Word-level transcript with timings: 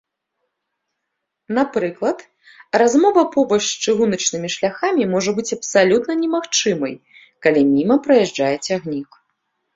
Напрыклад, 1.57 2.23
размова 2.83 3.21
побач 3.35 3.59
з 3.67 3.75
чыгуначнымі 3.83 4.49
шляхамі 4.55 5.03
можа 5.13 5.31
быць 5.41 5.47
абсалютна 5.59 6.11
немагчымым, 6.25 6.95
калі 7.47 7.61
міма 7.73 8.01
праязджае 8.09 8.51
цягнік. 8.67 9.09